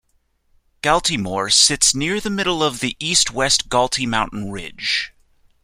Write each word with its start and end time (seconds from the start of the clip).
Galtymore 0.81 1.51
sits 1.53 1.93
near 1.93 2.19
the 2.19 2.31
middle 2.31 2.63
of 2.63 2.79
the 2.79 2.95
east-west 2.99 3.69
Galty 3.69 4.07
mountain 4.07 4.49
ridge. 4.51 5.13